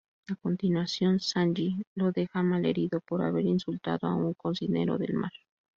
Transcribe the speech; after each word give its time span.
A 0.31 0.35
continuación 0.35 1.19
Sanji 1.19 1.83
lo 1.95 2.11
deja 2.11 2.41
malherido 2.41 3.01
por 3.01 3.21
haber 3.21 3.45
insultado 3.45 4.07
a 4.07 4.15
un 4.15 4.33
cocinero 4.33 4.97
del 4.97 5.13
mar. 5.13 5.31